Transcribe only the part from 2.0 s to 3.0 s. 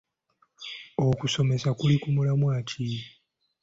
ku mulamwa ki?